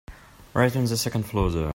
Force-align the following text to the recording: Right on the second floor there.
Right 0.55 0.75
on 0.75 0.85
the 0.85 0.97
second 0.97 1.27
floor 1.27 1.51
there. 1.51 1.69